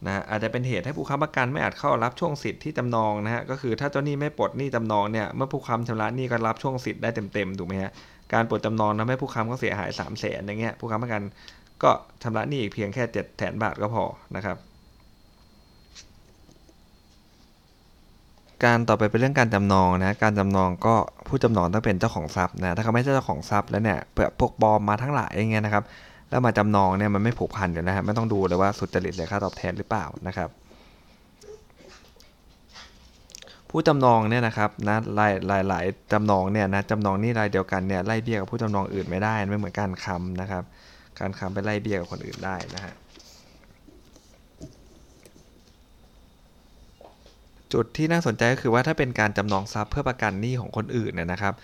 [0.06, 7.92] นะอาจจะเป็นเหตุให้ผู้ค้ำประกันไม่อาจเข้ารับช่วงสิทธิ์ที่จำนองนะฮะก็คือถ้าเจ้าหนี้ไม่ปลดหนี้จำนองเนี่ยเมื่อผู้ค้ำชำระหนี้ก็รับช่วงสิทธิ์ได้เต็มๆถูกไหมฮะ
[8.32, 11.22] การปลดจำนองทำให้ผู้ค้ำก็เสียหาย3 0 0แสนอย่างเงี้ยผู้ค้ำประกัน
[11.82, 11.90] ก็
[12.22, 14.04] ชำระหนี้อีกเพียงแค่7จ็ดแสนบาทก็พอ
[14.36, 14.56] นะครับ
[18.64, 20.94] การต่อไปเป็นเรื่องการจำนองนะการจำนองก็
[21.28, 25.84] ผู้จำนองต้องเป็นเจ้าของทรัพย์นะถ้าเขาไม่ใช่เจ้าของทรัพย์แล้วเนี่ยเผื่อพวกบอมมาทั้งหลายอย่างเงี้ยนะครับ
[26.30, 30.48] แล้วมาจำนองเนี่ยมันไม่ผูกพันกันนะฮะไม่ต้องดูเลยว่าสุจริตเสียค่าตอบแทนหรือเปล่านะครับ
[33.70, 40.64] ผู้จำนองเนี่ยนะครับนะลายรายหลายจำนองเนี่ยนะจำนองนี่รายเดียวกันเนี่ยไล่เบี้ยกับผู้จำนองอื่นไม่ได้ไม่เหมือนการค้ำนะครับ
[41.18, 42.94] การค้ำไปไล่เบี้ยกับคนอื่นได้นะฮะ
[47.72, 51.54] จุดที่น่าสนใจก็คือว่าถ้าเป็นการจำนองทรัพย์เพื่อประกันหนี้ของคนอื่นเนี่ยนะครับ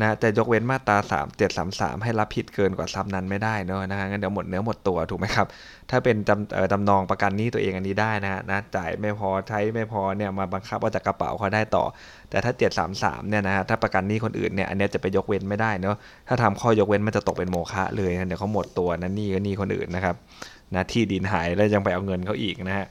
[0.00, 5.46] นะจะยกเว้นมาตรา 3 7 3 3 ให้รับผิดเกินกว่าทรัพย์นั้นไม่ได้เนอะนะฮะงั้นเดี๋ยวหมดเนื้อหมดตัวถูกไหมครับ
[5.90, 11.84] ถ้าเป็นจำเออจำนองประกันนี้ตัวเองอันนี้ได้นะฮะนะจ่ายไม่พอใช้ไม่พอเนี่ยมาบังคับเอาจากกระเป๋าเขาได้ต่อ
[12.30, 12.52] แต่ถ้า
[12.90, 15.96] 733เนี่ยนะฮะถ้าประกันนี้คนอื่นเนี่ยอันนี้จะไปยกเว้นไม่ได้เนอะ
[16.28, 20.16] ถ้าทำข้อยกเว้นมันจะตกเป็นโมฆะเลยนะเดี๋ยวเขาหมดตัวนะหนี้ก็นี้คนอื่นนะครับ
[20.74, 22.86] นะที่ดินหายแล้วยังไปเอาเงินเขาอีกนะฮะ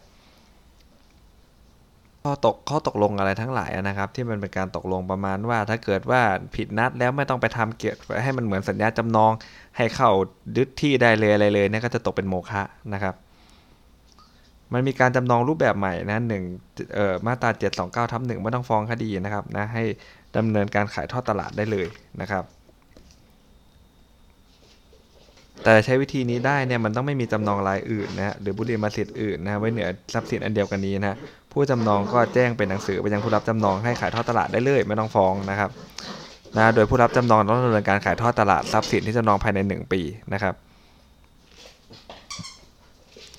[2.28, 6.22] ข้อตกข้อตกลงอะไรทั้งหลายนะครับ ที่มันเป็นการตกลงประมาณว่า ถ้าเกิดว่า
[6.56, 9.32] ผิดนัดแล้วไม่ต้องไปทำเกี่ยวให้มันเหมือนสัญญาจำนอง
[9.78, 10.12] ให้เข้า
[10.58, 12.62] ยึดที่ได้เลยอะไรเลยเนี่ยก็จะตกเป็นโมฆะ
[12.94, 13.16] นะครับ
[14.74, 16.44] มันมีการจำนองรูปแบบใหม่นะหนึ่ง
[16.96, 17.50] เอ่อมาตรา
[17.82, 19.84] 729ทับหนึ่งไม่ต้องฟ้องคดีนะครับนะให้
[20.38, 21.88] ดำเนินการขายทอดตลาดได้เลย
[22.22, 22.46] นะครับ
[25.64, 31.18] แต่ใช้วิธีนี้ได้เนี่ยมันต้องไม่มีจำนองรายอื่นนะฮะหรือบุริมาสิทธิ์อื่นนะไว้เหนือทรัพย์สินอันเดียวกันนี้นะ
[31.58, 35.70] ผู้จำนองก็แจ้งเป็นหนังสือไปยังผู้รับจำนองให้ขายทอดตลาดได้เลยไม่ต้องฟ้องนะครับ
[36.58, 40.02] นะโดยผู้รับจำนองต้องดำเนินการขายทอดตลาดทรัพย์สินที่จำนองภายใน 1 ปี
[40.34, 40.54] นะครับ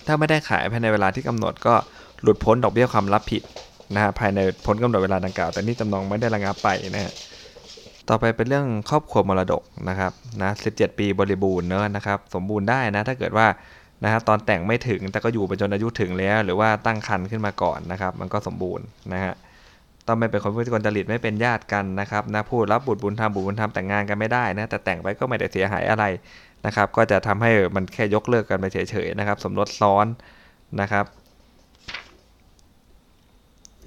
[0.06, 1.74] ถ้าไม่ได้ขายภายในเวลาที่กำหนดก็
[2.22, 3.42] หลุดพ้นดอกเบี้ยความรับผิด
[3.94, 7.12] นะฮะภายในพ้นกำหนดเวลาดังกล่าว แต่นี่จำนองไม่ได้ระงับไปนะฮะ
[8.08, 13.46] ต่อไปเป็นเรื่องครอบครัวมรดกนะครับนะ17 ปีบริบูรณ์เนอะนะครับ สมบูรณ์ได้นะถ้าเกิดว่า
[14.04, 19.34] นะฮะตอนแต่งไม่ถึงแต่ก็อยู่ไปจนอายุถึงแล้ว หรือว่าตั้งครรภ์ขึ้นมาก่อนนะครับ มันก็สมบูรณ์นะฮะ
[20.06, 26.04] ต้องไม่เป็นคนพูดกลจริตไม่เป็นญาติกันนะครับนะพูดรับบุตรบุญธรรมบุตรบุญธรรมแต่งงานกันไม่ได้นะแต่แต่งไปก็ไม่ได้เสียหายอะไร
[26.66, 30.06] นะครับ ก็จะทำให้มันแค่ยกเลิกกันไปเฉยๆนะครับ สมรสซ้อน
[30.80, 31.04] นะครับ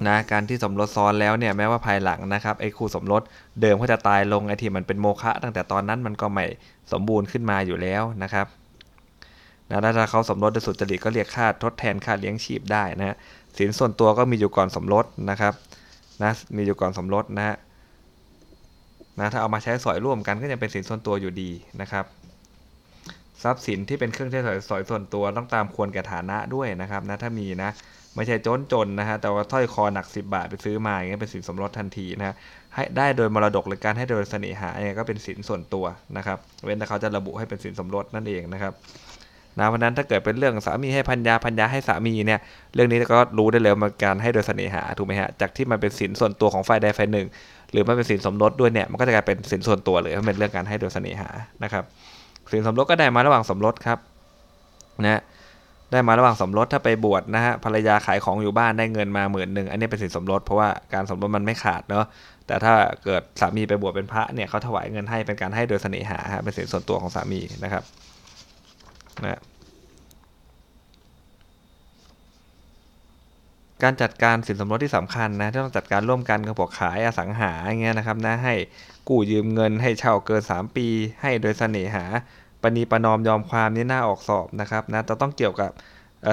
[0.08, 3.22] นะการที่สมรสซ้อนแล้วเนี่ยแม้ว่าภายหลังนะครับไอ้คู่สมรส
[3.62, 6.46] เดิมก็จะตายลงไอ้ที่มันเป็นโมฆะตั้งแต่ตอนนั้นมันก็ไม่
[6.92, 8.48] สมบูรณ์ขึ้นมาอยู่แล้วนะครับ
[9.72, 13.16] นะถ้าเขาสมรสโดยสุจริตก็เรียกค่าทดแทนค่าเลี้ยงชีพได้นะ
[13.58, 15.54] สินส่วนตัวก็มีอยู่ก่อนสมรสนะครับ
[16.24, 17.56] นะมีอยู่ก่อนสมรสนะฮะ
[19.20, 22.06] นะถ้าเอามาใช้สอยร่วมกันก็ยังเป็นสินส่วนตัวอยู่ดีนะครับ
[23.44, 27.72] ทรัพย์สินที่เป็นเครื่องใช้สอยส่วนตัวต้องตามควรแก่ฐานะด้วยนะครับนะถ้ามีนะ
[28.16, 32.36] ไม่ใช่จนจนนะฮะแต่ว่าถ้อยคอหนัก 10 บาทไปซื้อมาอย่างเงี้ยเป็นสินสมรสทันทีนะฮะ
[32.76, 35.86] ให้ได้โดยมรดกหรือการให้โดยเสน่หาเนี่ยก็เป็นสินส่วนตัว
[36.18, 38.74] นะครับ เว้นแต่เขาจะระบุให้เป็นสินสมรสนั่นเองนะครับ
[39.60, 42.40] นะเพราะนั้นถ้าเกิดเป็นเรื่องสามีให้พัญญาพัญญาให้สามีเนี่ย
[42.76, 47.28] เรื่องนี้ก็รู้ได้เลยมันการให้โดยเสน่หาถูกไหมฮะจากที่มันเป็นสินส่วนตัวของฝ่ายใดฝ่ายหนึ่ง
[47.72, 51.30] หรือมันเป็นสินสมรสด้วยเนี่ยมันก็จะกลายเป็นสินส่วนตัวเลยมันเป็นเรื่องการให้โดยเสน่หา
[51.64, 51.84] นะครับ
[52.52, 54.00] สินสมรสก็ได้มาระหว่างสมรสครับ
[55.04, 55.22] นะ
[55.92, 62.06] ได้มาระหว่างสมรสถ้าไปบวชนะฮะภรรยาขายของอยู่บ้านได้เงินมาหมื่นหนึ่งอันนี้เป็นสินสมรสเพราะว่าการสมรสมันไม่ขาดเนาะ
[62.48, 67.84] แต่ถ้าเกิดสามีไปบวชเป็นพระเนี่ยเขาถวายเงินให้เป็นการให้โดยเสน่หาฮะเป็นสินส่วนตัวของสามีนะครับ
[69.24, 69.42] นะ
[73.84, 78.56] การจัดการสินสมรสที่สำคัญนะที่ต้องจัดการร่วมกันกับพวกขายอสังหาอย่างเงี้ยนะครับนะให้
[79.10, 80.88] กู้ยืมเงินให้เช่าเกิน 3 ปี
[81.22, 82.06] ให้โดยเสน่หา
[82.62, 85.72] ปณีประนอมยอมความนี่น่าออกสอบนะครับนะจะต้องเกี่ยวกับ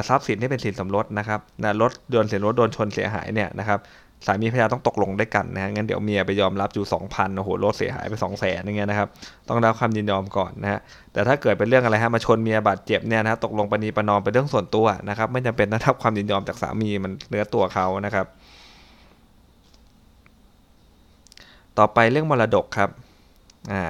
[0.09, 3.79] ทรัพย์สินที่เป็นสินสมรสนะครับนะรถยนต์เสียรถโดนชนเสียหายเนี่ยนะครับ
[4.27, 9.09] สามีภรรยาต้องตกลงด้วยกันนะงั้นเดี๋ยวเมียไปยอมรับอยู่2,000โอ้โหรถเสียหายไป2 0 0แสนอย่างเงี้ยนะครับ
[9.49, 10.81] ต้องได้ความยินยอมก่อนนะฮะ
[11.13, 18.27] แต่ถ้าเกิดเป็นเรื่องอะไรฮะมาชนเมียบาดเจ็บเนี่ยนะตกลงปณีประนอมเป็นเรื่องส่วนตัวนะครับไม่จำเป็นต้องรับความยินยอมจากสามีมันเนื้อตัวเขานะครับ
[21.79, 22.91] ต่อไปเรื่องมรดกครับ
[23.73, 23.85] อ่า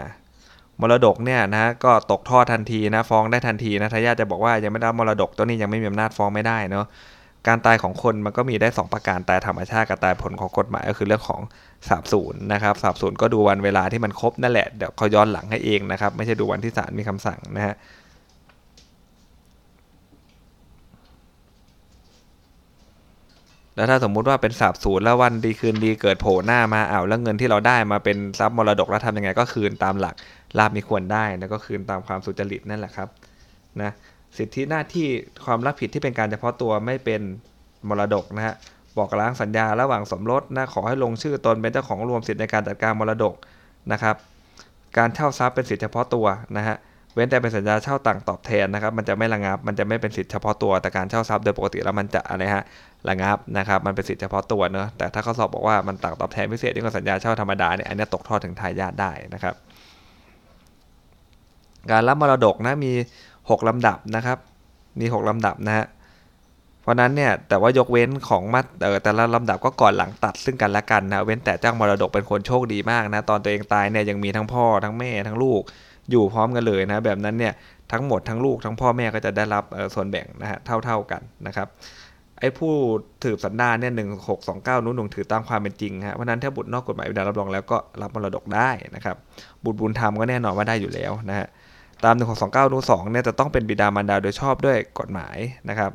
[0.81, 6.87] มรดกเนี่ยนะก็ตกทอดทันทีนะฟ้องได้ทันทีนะทายาทจะบอกว่ายังไม่ได้มรดกตัวนี้ยังไม่มีอำนาจฟ้องไม่ได้เนาะ
[7.47, 11.41] การตายของคนมันก็มีได้ 2 ประการตายธรรมชาติกับตายผลของกฎหมายก็คือเรื่องของ
[11.89, 17.77] สาบสูญนะครับสาบสูญก็ดูวันเวลาที่มันครบนั่นแหละเดี๋ยวเขาย้อนหลังให้เองนะครับ ไม่ใช่ดูวันที่ศาลมีคำสั่งนะฮะ
[23.77, 30.15] แล้วถ้าสมมุติว่าเป็นสาบสูญแล้ววันดีคืนดีเกิดโผล่หน้ามาอ้าวแล้วเงินที่เราได้มาเป็นทรัพย์มรดกแล้วทำยังไงก็คืนตามหลัก
[30.59, 33.09] ลาบมีควรได้แล้วก็คืนตามความสุจริตนั่นแหละครับ
[33.83, 33.91] นะ
[34.37, 35.07] สิทธิหน้าที่
[35.45, 37.21] ความรับผิดที่เป็นการเฉพาะตัวไม่เป็น
[37.89, 38.55] มรดกนะฮะ
[38.99, 43.35] บอกล้างสัญญาระหว่างสมรสนะขอให้ลงชื่อตนเป็นเจ้าของรวมสิทธิในการจัดการมรดก
[43.93, 44.17] นะครับ
[44.97, 46.77] การเช่าทรัพย์เป็นสิทธิเฉพาะตัวนะฮะ
[47.15, 52.65] เว้นแต่เป็นสัญญาเช่าต่างตอบแทนนะครับ มันจะไม่ระงับ มันจะไม่เป็นสิทธิเฉพาะตัวแต่การเช่าทรัพย์โดยปกติแล้วมันจะอะไรฮะ
[53.09, 59.55] ระงับนะครับมันเป็นสิทธิเฉพาะตัวเนอะแต่ถ้าเขาสอบบอกว่ามันต่างตอบแทนพิเศษที่กับสัญญาเช่าธรรมดาเนี่ยอันนี้ตกทอดถึงทายาทได้นะครับ
[61.91, 62.93] การรับมรดกนะมี
[63.51, 64.39] 6ลำดับนะครับ
[65.01, 65.87] มี6ลำดับนะฮะ
[66.83, 68.65] เพราะนั้นเนี่ยแต่ว่ายกเว้นของมัด
[69.03, 75.63] แต่ละลำดับก็ก่อนหลังตัดซึ่งกันและกันนะเว้นแต่เจ้ามรดกเป็นคนโชคดีมากนะตอนตัวเองตายเนี่ยยังมีทั้งพ่อทั้งแม่ทั้งลูก
[76.11, 77.53] อยู่พร้อมกันเลยนะแบบนั้นเนี่ย
[77.93, 81.69] ทั้งหมดทั้งลูกทั้งพ่อแม่ก็จะได้รับส่วนแบ่งนะฮะเท่าๆกันนะครับ
[82.41, 82.75] ไอ้ผู้
[83.25, 89.17] ถือสันดานเนี่ยหนึ่งหกสองเก้านู้นหนุ่งถือตามความเป็นจริงฮะเพราะนั้นถ้าบุตรนอกกฎหมายวิดารับรองแล้วก็รับมรดกได้นะครับ
[89.65, 91.47] บุตรบุญธรรมก็แน่นอนว่าได้อยู่แล้วนะฮะ
[92.05, 95.37] ตามหนึ่งหกสองเก้านู้นสองเนี่ยจะต้องเป็นบิดามารดาโดยชอบด้วยกฎหมาย
[95.69, 95.93] นะครับ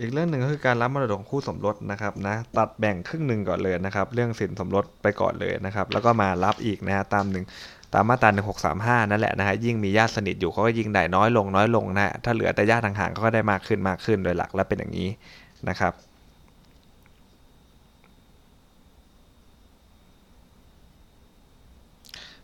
[0.00, 7.44] อีกเรื่องหนึ่งก็คือการรับมรดกคู่สมรสนะครับนะตัดแบ่งครึ่งหนึ่งก่อนเลยนะครับ เรื่องสินสมรสไปก่อนเลยนะครับ แล้วก็มารับอีกนะฮะตามหนึ่ง
[7.94, 8.30] ตามมาตรา
[8.96, 15.08] 1635 นั่นแหละนะฮะยิ่งมีญาติสนิทอยู่เขาก็ยิ่งได้น้อยลงน้อยลงนะถ้าเหลือแต่ญาติห่างๆเขาก็ได้มากขึ้นมากขึ้นโดยหลักแล้วเป็นอย่างนี้
[15.68, 15.92] นะครับ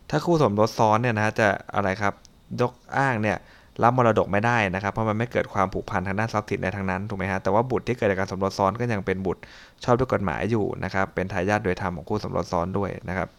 [0.09, 2.13] ถ้าคู่สมรสซ้อนเนี่ยนะจะอะไรครับ
[2.61, 3.37] ยกอ้างเนี่ย
[3.83, 9.41] รับมรดกไม่ได้นะครับ เพราะมันไม่เกิดความผูกพันทางด้านทรัพย์สินในทางนั้นถูกไหมฮะแต่ว่าบุตรที่เกิดจากการสมรสซ้อนก็ยังเป็นบุตร
[9.83, 13.29] ชอบด้วยกฎหมายอยู่นะครับ เป็นทายาทโดยธรรมของคู่สมรสซ้อนด้วยนะครับ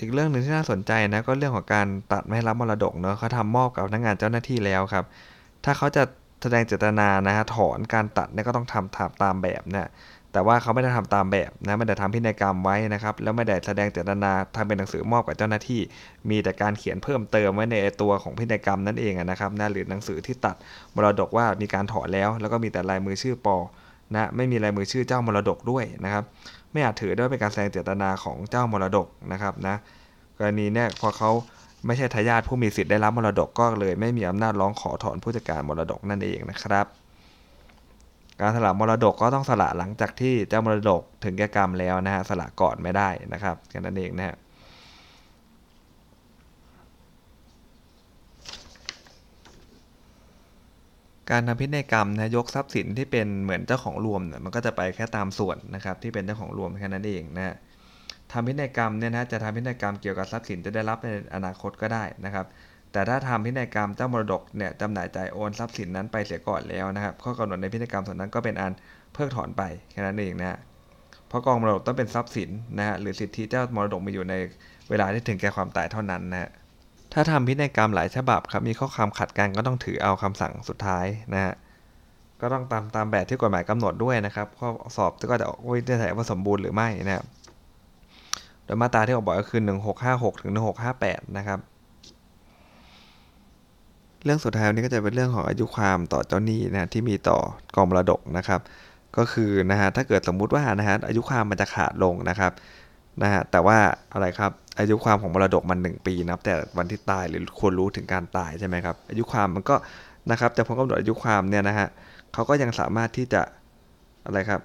[0.00, 5.04] อีกเรื่องหนึ่งที่น่าสนใจนะก็เรื่องของการตัดไม่รับมรดกเนาะเขาทำมอบกับพนักงานเจ้าหน้าที่แล้วครับ
[5.64, 6.02] ถ้าเขาจะ
[6.42, 9.86] แสดงเจตนานะฮะถอนการตัดเนี่ยก็ต้องทำทำตามแบบเนี่ย
[10.32, 15.80] แต่ว่าเขาไม่ได้ทำตามแบบนะไม่ได้ทำพินัยกรรมไว้นะครับแล้วไม่ได้แสดงเจตนาทำเป็นหนังสือมอบกับเจ้าหน้าที่
[16.30, 20.56] มีแต่การเขียนเพิ่มเติมไว้ในตัวของพินัยกรรมนั่นเองนะครับนะหรือหนังสือที่ตัด
[20.94, 23.56] มรดกว่ามีการถอนแล้ว แล้วก็มีแต่ลายมือชื่อปอ
[24.14, 26.24] นะไม่มีลายมือชื่อเจ้ามรดกด้วยนะครับ
[26.72, 29.76] ไม่อาจถือได้ว่าเป็นการแสดงเจตนาของเจ้ามรดกนะครับนะ
[30.38, 31.30] กรณีเนี่ยพอเขา
[31.86, 37.01] ไม่ใช่ทายาทผู้มีสิทธิ์ได้รับมรดกก็เลย ไม่มีอำนาจร้องขอถอนผู้จัดการมรดกนั่นเองนะครับ
[38.40, 44.36] การสละมรดกก็ต้องสละหลังจากที่เจ้ามรดกถึงแก่กรรมแล้วนะฮะสละก่อนไม่ได้นะครับแค่นั้นเองนะฮะ
[51.30, 57.56] การทำพินัยกรรมนะยกทรัพย์สินที่เป็นเหมือนเจ้าของรวมเนี่ยมันก็จะไปแค่ตามส่วนนะครับที่เป็นเจ้าของรวมแค่นั้นเองนะ
[58.32, 62.46] ทำพินัยกรรมเนี่ยนะจะทำพินัยกรรมเกี่ยวกับทรัพย์สินจะได้รับในอนาคตก็ได้นะครับ
[62.92, 68.72] แต่ถ้าทำพินัยกรรมเจ้ามรดกเนี่ยจำหน่ายจ่ายโอนทรัพย์สินนั้นไปเสียก่อนแล้วนะครับ ข้อกำหนดในพินัยกรรมส่วนนั้นก็เป็นอัน
[69.12, 70.58] เพิกถอนไปแค่นั้นเองนะฮะ
[71.28, 74.34] เพราะกองมรดกต้องเป็นทรัพย์สินนะฮะหรือสิทธิเจ้ามรดกมีอยู่ใน
[74.90, 76.50] เวลาที่ถึงแก่ความตายเท่านั้นนะฮะ
[77.12, 81.54] ถ้าทำพินัยกรรมหลายฉบับครับมีข้อความขัดกันก็ต้องถือเอาคำสั่งสุดท้ายนะฮะ
[82.40, 87.26] ก็ต้องตามตามแบบที่กฎหมายกำหนดด้วยนะครับ ข้อสอบก็จะออกวินิจฉัยว่าสมบูรณ์หรือไม่นะครับ
[88.64, 89.60] โดยมาตราที่ออกบอกก็คือ
[90.02, 90.52] 1656 ถึง
[90.94, 91.58] 1658 นะครับ
[94.24, 97.38] เรื่องสุดท้ายวันนี้ก็จะเป็นเรื่องของอายุความต่อเจ้าหนี้นะที่มีต่อ
[97.76, 98.60] กองมรดกนะครับ
[99.16, 102.52] ก็คือนะฮะถ้าเกิดสมมุติว่านะฮะอายุความมันจะขาดลงนะครับ
[103.22, 103.78] นะฮะแต่ว่า
[104.12, 109.74] อะไรครับอายุความของมรดกมัน 1 ปีนับแต่วันที่ตายหรือควรรู้ถึงการตายใช่ไหมครับอายุความมันก็
[110.30, 111.88] นะครับแต่พอกำหนดอายุความเนี่ยนะฮะ
[112.32, 113.42] เขาก็ยังสามารถที่จะ
[114.24, 114.60] อะไรครับ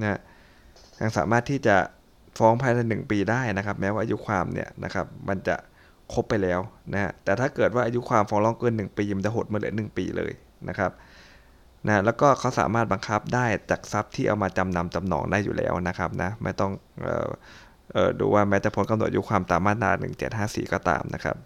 [0.00, 0.18] นะ
[1.00, 1.76] ยังสามารถที่จะ
[2.38, 5.56] ฟ้องภายในหนึ่งปีได้นะครับ แม้ว่าอายุความเนี่ยนะครับมันจะ
[6.12, 6.60] ครบไปแล้ว
[6.92, 10.32] นะฮะแต่ถ้าเกิดว่าอายุความฟ้องร้องเกิน 1 ปีมันจะหดมาเหลือ 1 ปีเลย
[10.68, 10.90] นะครับ
[11.86, 19.90] นะแล้วก็เขาสามารถบังคับได้จากทรัพย์ที่เอามาจำนำจำนองได้อยู่แล้วนะครับนะไม่ต้องเออดูว่าแม้จะพ้นกำหนดอายุความตามมาตรา
[20.32, 21.36] 1754 ก็ตามนะครับ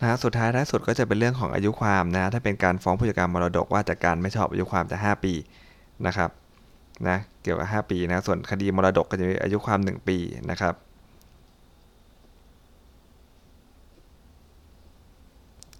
[0.00, 5.32] นะฮะสุดท้ายท้ายสุดก็จะเป็นเรื่องของอายุความนะถ้าเป็นการฟ้องผู้จัดการมรดกว่าจากการไม่ชอบอายุความจะ5ปี
[6.06, 6.30] นะครับ
[7.08, 10.18] นะเกี่ยวกับ 5 ปีนะส่วนคดีมรดกก็จะมีอายุความ 1 ปี
[10.50, 10.74] นะครับ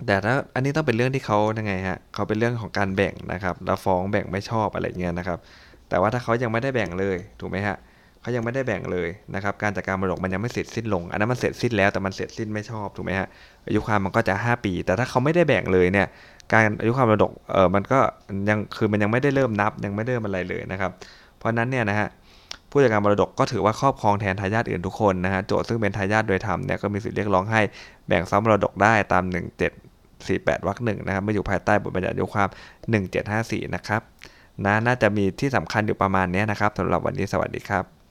[0.06, 5.38] แต่ถ้าอันนี้ต้องเป็นเรื่องที่เขายังไงฮะเขาเป็นเรื่องของการแบ่งนะครับแล้วฟ้องแบ่งไม่ชอบอะไรเงี้ยนะครับ
[5.88, 7.76] แต่ว่าถ้าเขายังไม่ได้แบ่งเลยถูกไหมฮะ
[8.20, 13.28] เขายังไม่ได้แบ่งเลยนะครับการจัดการมรดกมันยังไม่เสร็จสิ้นลง อันนั้นมันเสร็จสิ้นแล้วแต่มันเสร็จสิ้นไม่ชอบถูกไหมฮะ
[13.66, 16.06] อายุความมันก็จะ 5 ปี แต่ถ้าเขาไม่ได้แบ่งเลยเนี่ย
[16.52, 17.98] การอายุความมรดกเออมันก็
[18.48, 20.90] ยังคือมันยังไม่ได้เริ่มนับยังไม่เริ่มอะไรเลยนะครับ
[21.38, 22.08] เพราะนั้นเนี่ยนะฮะ
[22.70, 27.60] ผู้จัดการมรดกก็ถือว่าครอบครองแทนทายาทอื่นทุกคนนะฮะโจทย์ซึ่งเป็นทายาทโดยธรรมเนี่ยก็มีสิทธิเรียกร้องให้
[28.06, 29.22] แบ่งทรัพย์มรดกได้ตาม
[30.28, 32.48] 48วรรคหนึ่งนะครับไม่อยู่ภายใต้บทบัญญัติยุความ
[33.10, 34.00] 1754 นะครับ
[34.64, 38.01] นะน่าจะมีที่สำคัญอยู่ประมาณนี้นะครับสำหรับวันนี้สวัสดีครับ